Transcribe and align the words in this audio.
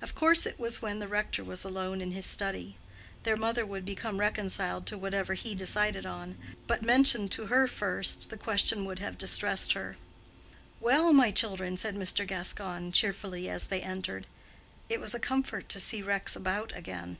Of 0.00 0.14
course 0.14 0.46
it 0.46 0.58
was 0.58 0.80
when 0.80 0.98
the 0.98 1.06
rector 1.06 1.44
was 1.44 1.62
alone 1.62 2.00
in 2.00 2.12
his 2.12 2.24
study. 2.24 2.76
Their 3.24 3.36
mother 3.36 3.66
would 3.66 3.84
become 3.84 4.18
reconciled 4.18 4.86
to 4.86 4.96
whatever 4.96 5.34
he 5.34 5.54
decided 5.54 6.06
on, 6.06 6.38
but 6.66 6.80
mentioned 6.82 7.30
to 7.32 7.48
her 7.48 7.66
first, 7.68 8.30
the 8.30 8.38
question 8.38 8.86
would 8.86 8.98
have 9.00 9.18
distressed 9.18 9.74
her. 9.74 9.98
"Well, 10.80 11.12
my 11.12 11.30
children!" 11.32 11.76
said 11.76 11.96
Mr. 11.96 12.26
Gascoigne, 12.26 12.92
cheerfully, 12.92 13.50
as 13.50 13.66
they 13.66 13.82
entered. 13.82 14.26
It 14.88 15.00
was 15.02 15.14
a 15.14 15.20
comfort 15.20 15.68
to 15.68 15.80
see 15.80 16.00
Rex 16.00 16.34
about 16.34 16.74
again. 16.74 17.18